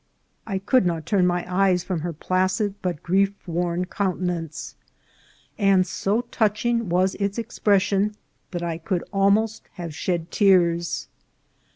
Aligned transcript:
I 0.47 0.57
could 0.57 0.83
not 0.83 1.05
turn 1.05 1.27
my 1.27 1.45
eyes 1.47 1.83
from 1.83 1.99
her 1.99 2.11
placid 2.11 2.73
but 2.81 3.03
grief 3.03 3.35
worn 3.47 3.85
countenance, 3.85 4.73
and 5.59 5.85
so 5.85 6.21
touching 6.31 6.89
was 6.89 7.13
its 7.19 7.37
expression 7.37 8.15
that 8.49 8.63
I 8.63 8.79
could 8.79 9.03
almost 9.13 9.61
have 9.73 9.93
shed 9.93 10.31
tears. 10.31 11.07